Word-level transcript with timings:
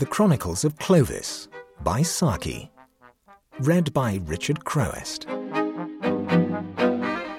The 0.00 0.06
Chronicles 0.06 0.64
of 0.64 0.78
Clovis 0.78 1.48
by 1.84 2.00
Saki. 2.00 2.70
Read 3.58 3.92
by 3.92 4.18
Richard 4.24 4.64
Crowest. 4.64 5.26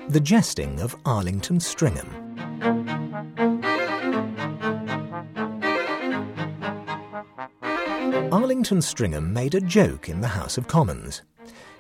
The 0.09 0.21
Jesting 0.21 0.79
of 0.79 0.95
Arlington 1.03 1.59
Stringham. 1.59 2.07
Arlington 8.31 8.77
Stringham 8.83 9.33
made 9.33 9.55
a 9.55 9.61
joke 9.61 10.07
in 10.07 10.21
the 10.21 10.27
House 10.27 10.59
of 10.59 10.67
Commons. 10.67 11.23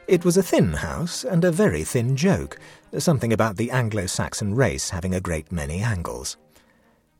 It 0.07 0.25
was 0.25 0.35
a 0.35 0.41
thin 0.41 0.73
house 0.73 1.23
and 1.23 1.45
a 1.45 1.51
very 1.51 1.83
thin 1.83 2.15
joke, 2.15 2.57
something 2.97 3.31
about 3.31 3.57
the 3.57 3.69
Anglo 3.69 4.07
Saxon 4.07 4.55
race 4.55 4.89
having 4.89 5.13
a 5.13 5.21
great 5.21 5.51
many 5.51 5.81
angles. 5.81 6.37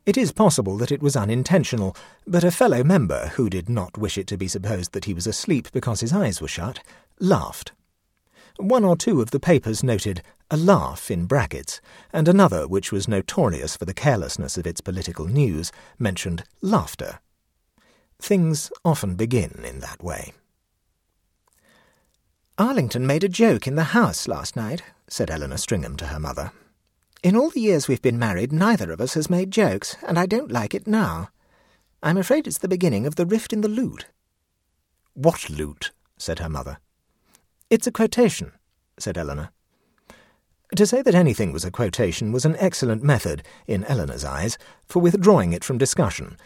It 0.05 0.17
is 0.17 0.31
possible 0.31 0.77
that 0.77 0.91
it 0.91 1.03
was 1.03 1.15
unintentional, 1.15 1.95
but 2.25 2.43
a 2.43 2.49
fellow 2.49 2.83
member, 2.83 3.27
who 3.35 3.49
did 3.49 3.69
not 3.69 3.99
wish 3.99 4.17
it 4.17 4.25
to 4.27 4.37
be 4.37 4.47
supposed 4.47 4.93
that 4.93 5.05
he 5.05 5.13
was 5.13 5.27
asleep 5.27 5.71
because 5.71 5.99
his 5.99 6.11
eyes 6.11 6.41
were 6.41 6.47
shut, 6.47 6.79
laughed. 7.19 7.71
One 8.57 8.83
or 8.83 8.95
two 8.95 9.21
of 9.21 9.29
the 9.29 9.39
papers 9.39 9.83
noted 9.83 10.23
a 10.49 10.57
laugh 10.57 11.11
in 11.11 11.27
brackets, 11.27 11.81
and 12.11 12.27
another, 12.27 12.67
which 12.67 12.91
was 12.91 13.07
notorious 13.07 13.77
for 13.77 13.85
the 13.85 13.93
carelessness 13.93 14.57
of 14.57 14.65
its 14.65 14.81
political 14.81 15.27
news, 15.27 15.71
mentioned 15.99 16.43
laughter. 16.61 17.20
Things 18.20 18.71
often 18.83 19.15
begin 19.15 19.63
in 19.63 19.79
that 19.79 20.03
way. 20.03 20.33
Arlington 22.57 23.07
made 23.07 23.23
a 23.23 23.29
joke 23.29 23.67
in 23.67 23.75
the 23.75 23.95
house 23.95 24.27
last 24.27 24.55
night, 24.55 24.83
said 25.07 25.31
Eleanor 25.31 25.57
Stringham 25.57 25.95
to 25.97 26.07
her 26.07 26.20
mother. 26.20 26.51
In 27.23 27.35
all 27.35 27.52
the 27.52 27.61
years 27.61 27.88
we've 27.88 28.02
been 28.02 28.17
married, 28.17 28.52
neither 28.52 28.91
of 28.91 28.99
us 28.99 29.13
has 29.13 29.29
made 29.29 29.51
jokes, 29.51 29.95
and 30.07 30.18
I 30.18 30.26
don't 30.26 30.51
like 30.51 30.73
it 30.73 30.87
now. 30.87 31.29
I'm 32.01 32.18
afraid 32.18 32.48
it's 32.48 32.57
the 32.57 32.68
beginning 32.68 33.05
of 33.05 33.15
the 33.15 33.27
rift 33.27 33.54
in 33.54 33.62
the 33.62 33.68
lute. 33.68 34.07
What 35.13 35.48
lute? 35.48 35.91
said 36.18 36.40
her 36.40 36.49
mother. 36.49 36.79
It's 37.70 37.85
a 37.85 37.91
quotation, 37.91 38.54
said 38.98 39.20
Eleanor. 39.20 39.51
To 40.76 40.87
say 40.87 41.04
that 41.04 41.13
anything 41.13 41.51
was 41.51 41.63
a 41.63 41.70
quotation 41.70 42.32
was 42.32 42.43
an 42.43 42.55
excellent 42.57 43.04
method, 43.04 43.43
in 43.67 43.84
Eleanor's 43.84 44.26
eyes, 44.26 44.57
for 44.88 44.99
withdrawing 44.99 45.54
it 45.54 45.63
from 45.63 45.77
discussion, 45.77 46.38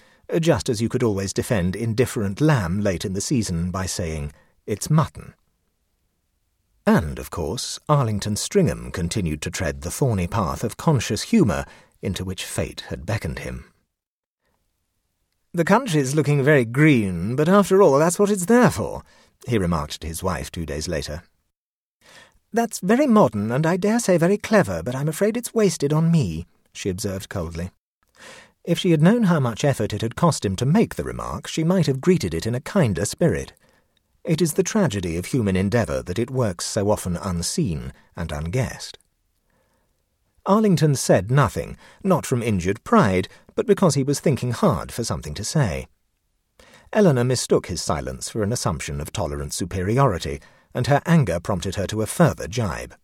just 0.41 0.67
as 0.67 0.81
you 0.81 0.89
could 0.89 1.03
always 1.03 1.31
defend 1.31 1.77
indifferent 1.77 2.41
lamb 2.41 2.81
late 2.81 3.05
in 3.05 3.13
the 3.13 3.21
season 3.21 3.71
by 3.71 3.85
saying, 3.85 4.33
it's 4.65 4.89
mutton. 4.89 5.35
And, 6.87 7.17
of 7.17 7.31
course, 7.31 7.79
Arlington 7.89 8.35
Stringham 8.35 8.91
continued 8.91 9.41
to 9.41 9.51
tread 9.51 9.81
the 9.81 9.89
thorny 9.89 10.27
path 10.27 10.63
of 10.63 10.77
conscious 10.77 11.23
humour 11.23 11.65
into 12.01 12.23
which 12.23 12.45
fate 12.45 12.81
had 12.89 13.05
beckoned 13.05 13.39
him. 13.39 13.65
The 15.53 15.65
country's 15.65 16.13
looking 16.13 16.43
very 16.43 16.65
green, 16.65 17.35
but 17.35 17.49
after 17.49 17.81
all, 17.81 17.97
that's 17.97 18.19
what 18.19 18.29
it's 18.29 18.45
there 18.45 18.69
for, 18.69 19.03
he 19.47 19.57
remarked 19.57 20.01
to 20.01 20.07
his 20.07 20.21
wife 20.21 20.51
two 20.51 20.65
days 20.65 20.87
later. 20.87 21.23
That's 22.53 22.79
very 22.79 23.07
modern, 23.07 23.51
and 23.51 23.65
I 23.65 23.77
dare 23.77 23.99
say 23.99 24.17
very 24.17 24.37
clever, 24.37 24.83
but 24.83 24.95
I'm 24.95 25.07
afraid 25.07 25.35
it's 25.35 25.53
wasted 25.53 25.91
on 25.91 26.11
me, 26.11 26.45
she 26.73 26.89
observed 26.89 27.29
coldly. 27.29 27.71
If 28.63 28.79
she 28.79 28.91
had 28.91 29.01
known 29.01 29.23
how 29.23 29.39
much 29.39 29.63
effort 29.63 29.93
it 29.93 30.01
had 30.01 30.15
cost 30.15 30.45
him 30.45 30.55
to 30.57 30.65
make 30.65 30.95
the 30.95 31.03
remark, 31.03 31.47
she 31.47 31.63
might 31.63 31.85
have 31.85 32.01
greeted 32.01 32.33
it 32.33 32.45
in 32.45 32.55
a 32.55 32.59
kinder 32.59 33.05
spirit. 33.05 33.53
It 34.25 34.41
is 34.41 34.53
the 34.53 34.63
tragedy 34.63 35.17
of 35.17 35.27
human 35.27 35.55
endeavour 35.55 36.01
that 36.01 36.17
it 36.17 36.31
works 36.31 36.65
so 36.65 36.89
often 36.89 37.15
unseen 37.15 37.93
and 38.15 38.31
unguessed. 38.31 38.97
Arlington 40.47 40.95
said 40.95 41.29
nothing, 41.29 41.77
not 42.03 42.25
from 42.25 42.41
injured 42.41 42.83
pride, 42.83 43.27
but 43.53 43.67
because 43.67 43.93
he 43.93 44.03
was 44.03 44.19
thinking 44.19 44.51
hard 44.51 44.91
for 44.91 45.03
something 45.03 45.35
to 45.35 45.43
say. 45.43 45.87
Eleanor 46.91 47.23
mistook 47.23 47.67
his 47.67 47.83
silence 47.83 48.27
for 48.27 48.41
an 48.41 48.51
assumption 48.51 48.99
of 48.99 49.13
tolerant 49.13 49.53
superiority, 49.53 50.39
and 50.73 50.87
her 50.87 51.03
anger 51.05 51.39
prompted 51.39 51.75
her 51.75 51.85
to 51.85 52.01
a 52.01 52.07
further 52.07 52.47
jibe. 52.47 52.95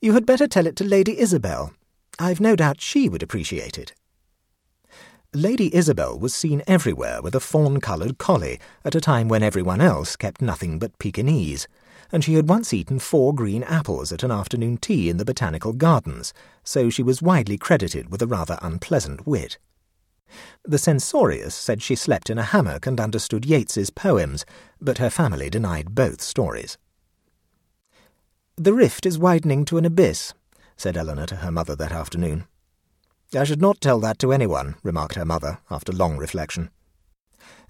You 0.00 0.14
had 0.14 0.24
better 0.24 0.46
tell 0.46 0.66
it 0.66 0.76
to 0.76 0.84
Lady 0.84 1.18
Isabel. 1.18 1.74
I've 2.18 2.40
no 2.40 2.56
doubt 2.56 2.80
she 2.80 3.08
would 3.10 3.22
appreciate 3.22 3.76
it. 3.76 3.92
Lady 5.34 5.72
Isabel 5.72 6.18
was 6.18 6.34
seen 6.34 6.60
everywhere 6.66 7.22
with 7.22 7.36
a 7.36 7.40
fawn-coloured 7.40 8.18
collie 8.18 8.58
at 8.84 8.96
a 8.96 9.00
time 9.00 9.28
when 9.28 9.44
everyone 9.44 9.80
else 9.80 10.16
kept 10.16 10.42
nothing 10.42 10.76
but 10.76 10.98
Pekingese, 10.98 11.68
and 12.10 12.24
she 12.24 12.34
had 12.34 12.48
once 12.48 12.74
eaten 12.74 12.98
four 12.98 13.32
green 13.32 13.62
apples 13.62 14.10
at 14.10 14.24
an 14.24 14.32
afternoon 14.32 14.76
tea 14.76 15.08
in 15.08 15.18
the 15.18 15.24
Botanical 15.24 15.72
Gardens, 15.72 16.34
so 16.64 16.90
she 16.90 17.04
was 17.04 17.22
widely 17.22 17.56
credited 17.56 18.10
with 18.10 18.20
a 18.22 18.26
rather 18.26 18.58
unpleasant 18.60 19.24
wit. 19.24 19.56
The 20.64 20.78
censorious 20.78 21.54
said 21.54 21.80
she 21.80 21.94
slept 21.94 22.28
in 22.28 22.38
a 22.38 22.42
hammock 22.42 22.84
and 22.84 22.98
understood 22.98 23.46
Yeats's 23.46 23.90
poems, 23.90 24.44
but 24.80 24.98
her 24.98 25.10
family 25.10 25.48
denied 25.48 25.94
both 25.94 26.20
stories. 26.20 26.76
The 28.56 28.74
rift 28.74 29.06
is 29.06 29.16
widening 29.16 29.64
to 29.66 29.78
an 29.78 29.84
abyss, 29.84 30.34
said 30.76 30.96
Eleanor 30.96 31.26
to 31.26 31.36
her 31.36 31.52
mother 31.52 31.76
that 31.76 31.92
afternoon. 31.92 32.48
I 33.34 33.44
should 33.44 33.60
not 33.60 33.80
tell 33.80 34.00
that 34.00 34.18
to 34.20 34.32
anyone, 34.32 34.74
remarked 34.82 35.14
her 35.14 35.24
mother, 35.24 35.60
after 35.70 35.92
long 35.92 36.16
reflection. 36.16 36.70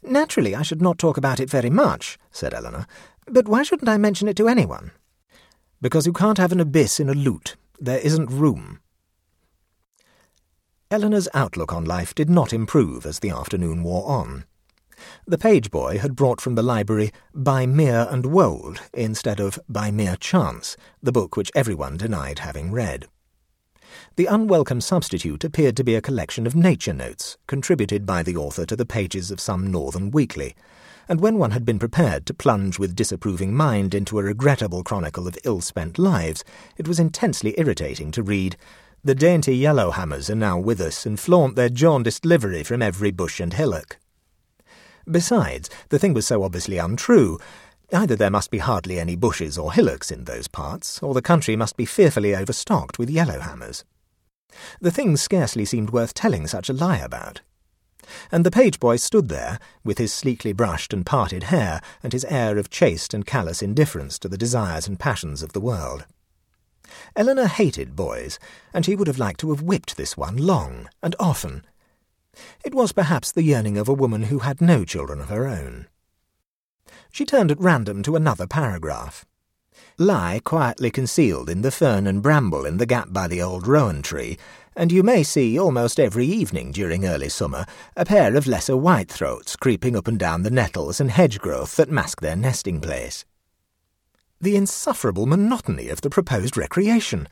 Naturally, 0.03 0.55
I 0.55 0.63
should 0.63 0.81
not 0.81 0.99
talk 0.99 1.19
about 1.19 1.41
it 1.41 1.51
very 1.51 1.69
much, 1.69 2.19
said 2.31 2.55
Eleanor, 2.55 2.87
but 3.27 3.47
why 3.47 3.63
shouldn't 3.63 3.89
I 3.89 3.99
mention 3.99 4.29
it 4.29 4.37
to 4.39 4.49
anyone? 4.49 4.93
Because 5.83 6.07
you 6.07 6.13
can't 6.13 6.39
have 6.39 6.53
an 6.53 6.61
abyss 6.61 6.99
in 6.99 7.11
a 7.11 7.15
lute. 7.15 7.57
There 7.79 7.99
isn't 7.99 8.31
room. 8.31 8.81
Eleanor's 10.91 11.29
outlook 11.35 11.73
on 11.73 11.85
life 11.85 12.15
did 12.15 12.31
not 12.31 12.53
improve 12.53 13.05
as 13.05 13.21
the 13.21 13.31
afternoon 13.31 13.83
wore 13.83 14.09
on. 14.09 14.45
The 15.27 15.39
page 15.39 15.71
boy 15.71 15.99
had 15.99 16.17
brought 16.17 16.41
from 16.41 16.55
the 16.55 16.63
library 16.63 17.11
By 17.35 17.67
Mere 17.67 18.07
and 18.11 18.27
Wold 18.27 18.81
instead 18.93 19.41
of 19.41 19.59
By 19.69 19.91
Mere 19.91 20.17
Chance, 20.17 20.77
the 21.03 21.13
book 21.13 21.37
which 21.37 21.53
everyone 21.55 21.97
denied 21.97 22.41
having 22.41 22.73
read. 22.73 23.07
The 24.17 24.27
unwelcome 24.27 24.81
substitute 24.81 25.45
appeared 25.45 25.77
to 25.77 25.85
be 25.85 25.95
a 25.95 26.01
collection 26.01 26.47
of 26.47 26.55
nature 26.55 26.93
notes, 26.93 27.37
contributed 27.47 28.07
by 28.07 28.23
the 28.23 28.37
author 28.37 28.67
to 28.67 28.77
the 28.77 28.87
pages 28.87 29.31
of 29.31 29.41
some 29.41 29.71
northern 29.71 30.11
weekly, 30.11 30.55
and 31.09 31.21
when 31.21 31.39
one 31.39 31.51
had 31.51 31.65
been 31.65 31.79
prepared 31.79 32.25
to 32.27 32.35
plunge 32.35 32.79
with 32.79 32.95
disapproving 32.95 33.53
mind 33.55 33.95
into 33.95 34.19
a 34.19 34.23
regrettable 34.23 34.85
chronicle 34.85 35.27
of 35.27 35.37
ill-spent 35.45 35.99
lives, 35.99 36.45
it 36.77 36.87
was 36.87 37.01
intensely 37.01 37.55
irritating 37.59 38.11
to 38.13 38.23
read, 38.23 38.57
The 39.03 39.15
dainty 39.15 39.59
yellowhammers 39.59 40.31
are 40.31 40.37
now 40.37 40.59
with 40.59 40.81
us 40.81 41.05
and 41.07 41.19
flaunt 41.19 41.57
their 41.57 41.69
jaundiced 41.69 42.25
livery 42.25 42.63
from 42.63 42.83
every 42.83 43.11
bush 43.11 43.41
and 43.41 43.53
hillock. 43.53 43.99
Besides, 45.11 45.69
the 45.89 45.99
thing 45.99 46.15
was 46.15 46.27
so 46.27 46.45
obviously 46.45 46.79
untrue, 46.79 47.39
Either 47.93 48.15
there 48.15 48.31
must 48.31 48.51
be 48.51 48.59
hardly 48.59 49.01
any 49.01 49.17
bushes 49.17 49.59
or 49.59 49.73
hillocks 49.73 50.11
in 50.11 50.25
those 50.25 50.47
parts, 50.47 51.03
or 51.03 51.13
the 51.13 51.23
country 51.23 51.57
must 51.57 51.77
be 51.77 51.85
fearfully 51.85 52.35
overstocked 52.35 52.99
with 52.99 53.11
yellowhammers. 53.11 53.85
The 54.81 54.91
thing 54.91 55.17
scarcely 55.17 55.65
seemed 55.65 55.91
worth 55.91 56.15
telling 56.15 56.47
such 56.47 56.69
a 56.69 56.73
lie 56.73 56.99
about. 56.99 57.41
And 58.31 58.45
the 58.45 58.51
page 58.51 58.81
boy 58.81 58.97
stood 58.97 59.29
there, 59.29 59.59
with 59.85 59.99
his 59.99 60.13
sleekly 60.13 60.53
brushed 60.53 60.93
and 60.93 61.05
parted 61.05 61.45
hair, 61.45 61.81
and 62.03 62.13
his 62.13 62.25
air 62.27 62.59
of 62.59 62.71
chaste 62.71 63.13
and 63.13 63.27
callous 63.27 63.63
indifference 63.63 64.19
to 64.21 64.29
the 64.29 64.39
desires 64.39 64.87
and 64.87 64.99
passions 64.99 65.43
of 65.43 65.53
the 65.53 65.61
world. 65.61 66.07
Eleanor 67.15 67.47
hated 67.47 67.95
boys, 67.95 68.39
and 68.73 68.85
she 68.85 68.97
would 68.97 69.07
have 69.07 69.19
liked 69.19 69.41
to 69.41 69.51
have 69.51 69.63
whipped 69.63 69.97
this 69.97 70.17
one 70.17 70.37
long 70.37 70.89
and 71.03 71.15
often. 71.21 71.65
It 72.65 72.75
was 72.75 72.93
perhaps 72.93 73.33
the 73.33 73.43
yearning 73.43 73.77
of 73.79 73.89
a 73.89 73.95
woman 73.95 74.25
who 74.25 74.41
had 74.41 74.61
no 74.61 74.85
children 74.85 75.21
of 75.21 75.29
her 75.29 75.47
own. 75.47 75.87
She 77.13 77.25
turned 77.25 77.51
at 77.51 77.61
random 77.61 78.03
to 78.05 78.17
another 78.17 78.47
paragraph. 78.47 79.25
Lie 79.99 80.41
quietly 80.45 80.91
concealed 80.91 81.51
in 81.51 81.63
the 81.63 81.71
fern 81.71 82.07
and 82.07 82.23
bramble 82.23 82.65
in 82.65 82.79
the 82.79 82.87
gap 82.87 83.13
by 83.13 83.29
the 83.29 83.43
old 83.43 83.67
rowan 83.67 84.03
tree, 84.03 84.39
and 84.77 84.91
you 84.93 85.03
may 85.03 85.23
see 85.23 85.59
almost 85.59 86.01
every 86.01 86.27
evening 86.27 86.73
during 86.73 87.05
early 87.05 87.29
summer 87.29 87.67
a 87.97 88.05
pair 88.05 88.35
of 88.37 88.47
lesser 88.47 88.75
whitethroats 88.75 89.59
creeping 89.59 89.97
up 89.97 90.09
and 90.09 90.19
down 90.19 90.43
the 90.43 90.51
nettles 90.51 91.01
and 91.01 91.11
hedge 91.11 91.39
growth 91.39 91.77
that 91.77 91.91
mask 91.91 92.21
their 92.21 92.37
nesting 92.37 92.81
place. 92.81 93.25
The 94.41 94.57
insufferable 94.57 95.27
monotony 95.27 95.89
of 95.89 96.01
the 96.01 96.11
proposed 96.11 96.57
recreation! 96.57 97.29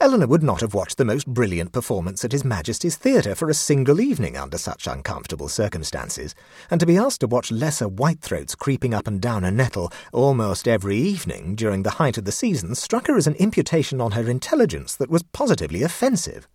Eleanor 0.00 0.28
would 0.28 0.44
not 0.44 0.60
have 0.60 0.74
watched 0.74 0.96
the 0.96 1.04
most 1.04 1.26
brilliant 1.26 1.72
performance 1.72 2.24
at 2.24 2.30
His 2.30 2.44
Majesty's 2.44 2.94
Theatre 2.94 3.34
for 3.34 3.50
a 3.50 3.54
single 3.54 4.00
evening 4.00 4.36
under 4.36 4.56
such 4.56 4.86
uncomfortable 4.86 5.48
circumstances, 5.48 6.36
and 6.70 6.78
to 6.78 6.86
be 6.86 6.96
asked 6.96 7.20
to 7.22 7.26
watch 7.26 7.50
lesser 7.50 7.88
whitethroats 7.88 8.56
creeping 8.56 8.94
up 8.94 9.08
and 9.08 9.20
down 9.20 9.42
a 9.42 9.50
nettle 9.50 9.92
almost 10.12 10.68
every 10.68 10.96
evening 10.96 11.56
during 11.56 11.82
the 11.82 11.98
height 11.98 12.16
of 12.16 12.24
the 12.24 12.30
season 12.30 12.76
struck 12.76 13.08
her 13.08 13.16
as 13.16 13.26
an 13.26 13.34
imputation 13.34 14.00
on 14.00 14.12
her 14.12 14.30
intelligence 14.30 14.94
that 14.94 15.10
was 15.10 15.24
positively 15.24 15.82
offensive. 15.82 16.46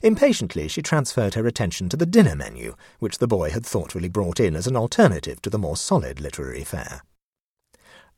Impatiently, 0.00 0.68
she 0.68 0.82
transferred 0.82 1.34
her 1.34 1.48
attention 1.48 1.88
to 1.88 1.96
the 1.96 2.06
dinner 2.06 2.36
menu, 2.36 2.76
which 3.00 3.18
the 3.18 3.26
boy 3.26 3.50
had 3.50 3.66
thoughtfully 3.66 4.08
brought 4.08 4.38
in 4.38 4.54
as 4.54 4.68
an 4.68 4.76
alternative 4.76 5.42
to 5.42 5.50
the 5.50 5.58
more 5.58 5.76
solid 5.76 6.20
literary 6.20 6.62
fare. 6.62 7.02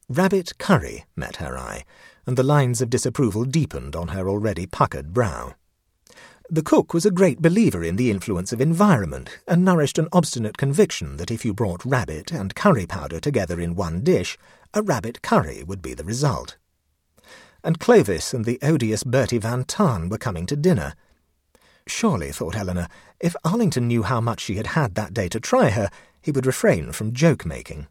Rabbit 0.07 0.59
curry 0.59 1.07
met 1.17 1.37
her 1.37 1.57
eye, 1.57 1.85
and 2.27 2.37
the 2.37 2.43
lines 2.43 2.81
of 2.81 2.91
disapproval 2.91 3.45
deepened 3.45 3.95
on 3.95 4.09
her 4.09 4.29
already 4.29 4.67
puckered 4.67 5.13
brow. 5.13 5.55
The 6.51 6.63
cook 6.63 6.93
was 6.93 7.07
a 7.07 7.11
great 7.11 7.41
believer 7.41 7.83
in 7.83 7.97
the 7.97 8.11
influence 8.11 8.53
of 8.53 8.61
environment, 8.61 9.39
and 9.49 9.65
nourished 9.65 9.99
an 9.99 10.09
obstinate 10.13 10.59
conviction 10.59 11.17
that 11.17 11.31
if 11.31 11.45
you 11.45 11.55
brought 11.55 11.85
rabbit 11.85 12.33
and 12.33 12.55
curry 12.55 12.87
powder 12.87 13.19
together 13.19 13.59
in 13.61 13.75
one 13.75 14.03
dish, 14.03 14.37
a 14.75 14.83
rabbit 14.83 15.23
curry 15.23 15.65
would 15.65 15.81
be 15.81 15.95
the 15.95 16.05
result. 16.05 16.59
And 17.63 17.81
Clovis 17.81 18.35
and 18.35 18.45
the 18.45 18.59
odious 18.63 19.05
Bertie 19.05 19.39
Van 19.39 19.65
Tahn 19.65 20.11
were 20.11 20.19
coming 20.19 20.45
to 20.47 20.57
dinner. 20.57 20.95
Surely, 21.87 22.31
thought 22.31 22.57
Eleanor, 22.57 22.89
if 23.21 23.35
Arlington 23.43 23.89
knew 23.89 24.03
how 24.03 24.21
much 24.21 24.41
she 24.41 24.57
had 24.57 24.69
had 24.69 24.95
that 24.97 25.15
day 25.15 25.29
to 25.31 25.41
try 25.41 25.71
her, 25.71 25.89
he 26.21 26.31
would 26.31 26.47
refrain 26.47 26.93
from 26.93 27.15
joke-making. 27.15 27.87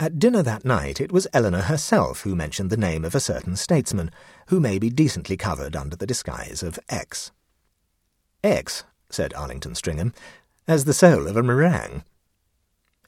At 0.00 0.20
dinner 0.20 0.44
that 0.44 0.64
night, 0.64 1.00
it 1.00 1.10
was 1.10 1.26
Eleanor 1.32 1.62
herself 1.62 2.20
who 2.22 2.36
mentioned 2.36 2.70
the 2.70 2.76
name 2.76 3.04
of 3.04 3.16
a 3.16 3.20
certain 3.20 3.56
statesman, 3.56 4.12
who 4.46 4.60
may 4.60 4.78
be 4.78 4.90
decently 4.90 5.36
covered 5.36 5.74
under 5.74 5.96
the 5.96 6.06
disguise 6.06 6.62
of 6.62 6.78
X. 6.88 7.32
X, 8.44 8.84
said 9.10 9.34
Arlington 9.34 9.74
Stringham, 9.74 10.14
as 10.68 10.84
the 10.84 10.94
soul 10.94 11.26
of 11.26 11.36
a 11.36 11.42
meringue. 11.42 12.04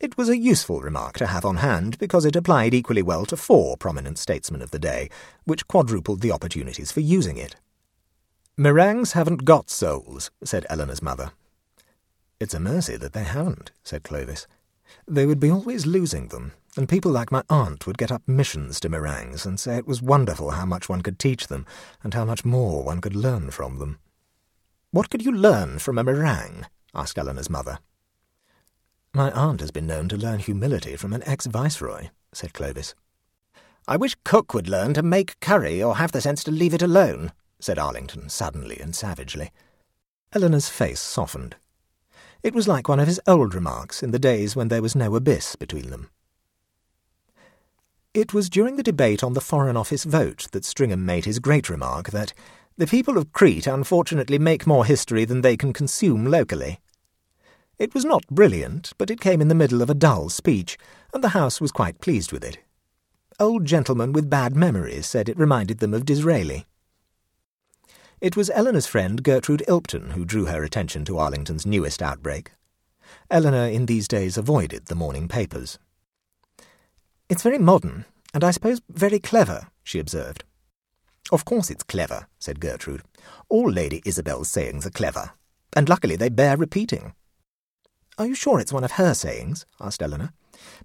It 0.01 0.19
was 0.19 0.29
a 0.29 0.37
useful 0.37 0.81
remark 0.81 1.17
to 1.19 1.29
have 1.29 1.45
on 1.45 1.59
hand, 1.59 1.97
because 1.99 2.25
it 2.25 2.35
applied 2.35 2.75
equally 2.75 3.03
well 3.03 3.25
to 3.27 3.37
four 3.37 3.77
prominent 3.77 4.19
statesmen 4.19 4.61
of 4.61 4.73
the 4.73 4.79
day, 4.81 5.11
which 5.45 5.69
quadrupled 5.69 6.23
the 6.23 6.33
opportunities 6.33 6.91
for 6.91 7.01
using 7.01 7.37
it. 7.37 7.55
Meringues 8.57 9.13
haven't 9.13 9.45
got 9.45 9.71
souls, 9.71 10.33
said 10.43 10.67
Eleanor's 10.69 11.03
mother. 11.03 11.31
It's 12.41 12.55
a 12.55 12.59
mercy 12.59 12.97
that 12.97 13.13
they 13.13 13.25
haven't, 13.25 13.71
said 13.85 14.03
Clovis. 14.03 14.49
They 15.07 15.27
would 15.27 15.41
be 15.41 15.51
always 15.51 15.87
losing 15.87 16.29
them, 16.29 16.53
and 16.77 16.89
people 16.89 17.11
like 17.11 17.33
my 17.33 17.43
aunt 17.51 17.87
would 17.87 17.99
get 17.99 18.13
up 18.13 18.23
missions 18.27 18.81
to 18.81 18.89
meringues 18.89 19.45
and 19.45 19.59
say 19.59 19.77
it 19.77 19.87
was 19.87 20.03
wonderful 20.03 20.51
how 20.51 20.67
much 20.67 20.89
one 20.89 21.03
could 21.03 21.19
teach 21.19 21.49
them, 21.49 21.67
and 22.03 22.15
how 22.15 22.25
much 22.25 22.45
more 22.45 22.85
one 22.85 23.01
could 23.01 23.17
learn 23.17 23.51
from 23.51 23.79
them. 23.79 23.99
What 24.91 25.11
could 25.11 25.25
you 25.25 25.33
learn 25.33 25.79
from 25.79 25.99
a 25.99 26.05
meringue? 26.05 26.67
asked 26.95 27.19
Eleanor's 27.19 27.51
mother. 27.51 27.79
My 29.13 29.31
aunt 29.33 29.61
has 29.61 29.71
been 29.71 29.87
known 29.87 30.09
to 30.09 30.17
learn 30.17 30.39
humility 30.39 30.97
from 30.97 31.13
an 31.13 31.23
ex-viceroy, 31.27 32.09
said 32.33 32.53
Clovis. 32.53 32.95
I 33.89 33.97
wish 33.97 34.17
cook 34.25 34.55
would 34.55 34.69
learn 34.69 34.95
to 34.95 35.03
make 35.03 35.41
curry 35.41 35.83
or 35.83 35.97
have 35.97 36.13
the 36.13 36.21
sense 36.21 36.45
to 36.45 36.53
leave 36.53 36.75
it 36.75 36.83
alone, 36.83 37.33
said 37.59 37.79
Arlington 37.79 38.29
suddenly 38.29 38.79
and 38.79 38.95
savagely. 38.95 39.51
Eleanor's 40.33 40.69
face 40.69 41.01
softened. 41.01 41.57
It 42.43 42.55
was 42.55 42.67
like 42.67 42.89
one 42.89 43.01
of 43.01 43.07
his 43.07 43.21
old 43.27 43.55
remarks 43.55 44.03
in 44.03 44.13
the 44.13 44.19
days 44.19 44.57
when 44.57 44.69
there 44.69 44.81
was 44.81 44.97
no 44.97 45.15
abyss 45.15 45.57
between 45.57 45.91
them. 45.91 46.09
It 48.15 48.33
was 48.33 48.49
during 48.49 48.77
the 48.77 48.83
debate 48.83 49.23
on 49.23 49.35
the 49.35 49.41
Foreign 49.41 49.77
Office 49.77 50.05
vote 50.05 50.49
that 50.53 50.65
Stringham 50.65 51.05
made 51.05 51.27
his 51.27 51.39
great 51.39 51.69
remark 51.69 52.11
that 52.11 52.33
the 52.77 52.87
people 52.87 53.19
of 53.19 53.33
Crete 53.33 53.67
unfortunately 53.67 54.39
make 54.39 54.67
more 54.67 54.87
history 54.87 55.27
than 55.27 55.43
they 55.43 55.57
can 55.57 55.73
consume 55.75 56.25
locally. 56.25 56.81
It 57.79 57.95
was 57.95 58.05
not 58.05 58.27
brilliant, 58.29 58.95
but 58.97 59.11
it 59.11 59.21
came 59.21 59.41
in 59.41 59.49
the 59.49 59.55
middle 59.55 59.83
of 59.83 59.91
a 59.91 59.95
dull 59.95 60.31
speech, 60.31 60.79
and 61.13 61.23
the 61.23 61.31
House 61.31 61.61
was 61.61 61.73
quite 61.73 62.01
pleased 62.01 62.33
with 62.33 62.43
it. 62.43 62.59
Old 63.39 63.65
gentlemen 63.67 64.13
with 64.13 64.31
bad 64.31 64.57
memories 64.57 65.07
said 65.07 65.29
it 65.29 65.39
reminded 65.39 65.79
them 65.79 65.95
of 65.95 66.05
Disraeli. 66.05 66.67
It 68.21 68.37
was 68.37 68.51
Eleanor's 68.51 68.87
friend 68.87 69.23
Gertrude 69.23 69.65
Ilpton 69.67 70.13
who 70.13 70.27
drew 70.27 70.45
her 70.45 70.63
attention 70.63 71.07
to 71.07 71.17
Arlington's 71.17 71.65
newest 71.65 72.03
outbreak. 72.03 72.53
Eleanor 73.31 73.67
in 73.67 73.87
these 73.87 74.07
days 74.07 74.37
avoided 74.37 74.87
the 74.87 74.95
morning 74.95 75.27
papers. 75.27 75.79
It's 77.31 77.43
very 77.43 77.57
modern, 77.57 78.05
and 78.35 78.45
I 78.45 78.51
suppose 78.51 78.83
very 78.91 79.21
clever, 79.21 79.69
she 79.83 79.99
observed. 79.99 80.45
Of 81.33 81.47
course 81.47 81.71
it's 81.71 81.83
clever, 81.83 82.27
said 82.39 82.61
Gertrude. 82.61 83.05
All 83.49 83.71
Lady 83.71 84.03
Isabel's 84.05 84.51
sayings 84.51 84.85
are 84.85 84.91
clever, 84.91 85.31
and 85.75 85.89
luckily 85.89 86.17
they 86.17 86.29
bear 86.29 86.59
repeating. 86.59 87.15
Are 88.19 88.27
you 88.27 88.35
sure 88.35 88.61
it's 88.61 88.73
one 88.73 88.85
of 88.85 88.93
her 88.93 89.15
sayings? 89.15 89.65
asked 89.81 90.03
Eleanor. 90.03 90.35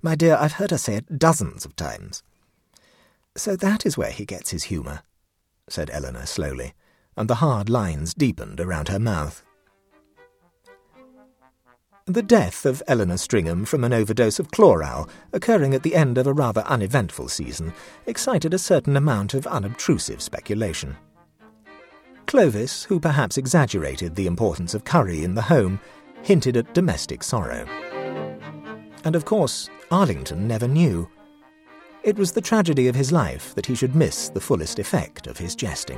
My 0.01 0.15
dear, 0.15 0.37
I've 0.39 0.53
heard 0.53 0.71
her 0.71 0.77
say 0.77 0.95
it 0.95 1.19
dozens 1.19 1.65
of 1.65 1.75
times. 1.75 2.23
So 3.35 3.57
that 3.57 3.85
is 3.85 3.97
where 3.97 4.11
he 4.11 4.25
gets 4.25 4.51
his 4.51 4.63
humour, 4.63 5.01
said 5.67 5.89
Eleanor 5.91 6.25
slowly 6.25 6.73
and 7.17 7.29
the 7.29 7.35
hard 7.35 7.69
lines 7.69 8.13
deepened 8.13 8.59
around 8.59 8.87
her 8.89 8.99
mouth. 8.99 9.43
The 12.07 12.21
death 12.21 12.67
of 12.67 12.83
Eleanor 12.87 13.17
Stringham 13.17 13.65
from 13.65 13.83
an 13.83 13.91
overdose 13.91 14.37
of 14.37 14.51
chloral, 14.51 15.09
occurring 15.33 15.73
at 15.73 15.81
the 15.81 15.95
end 15.95 16.19
of 16.19 16.27
a 16.27 16.33
rather 16.33 16.61
uneventful 16.61 17.29
season, 17.29 17.73
excited 18.05 18.53
a 18.53 18.59
certain 18.59 18.95
amount 18.95 19.33
of 19.33 19.47
unobtrusive 19.47 20.21
speculation. 20.21 20.95
Clovis, 22.27 22.83
who 22.83 22.99
perhaps 22.99 23.39
exaggerated 23.39 24.15
the 24.15 24.27
importance 24.27 24.75
of 24.75 24.83
curry 24.83 25.23
in 25.23 25.33
the 25.33 25.41
home, 25.41 25.79
hinted 26.21 26.57
at 26.57 26.75
domestic 26.75 27.23
sorrow. 27.23 27.65
And 29.03 29.15
of 29.15 29.25
course, 29.25 29.69
Arlington 29.89 30.47
never 30.47 30.67
knew. 30.67 31.09
It 32.03 32.17
was 32.17 32.31
the 32.31 32.41
tragedy 32.41 32.87
of 32.87 32.93
his 32.93 33.11
life 33.11 33.55
that 33.55 33.65
he 33.65 33.73
should 33.73 33.95
miss 33.95 34.29
the 34.29 34.41
fullest 34.41 34.77
effect 34.77 35.25
of 35.25 35.39
his 35.39 35.55
jesting. 35.55 35.97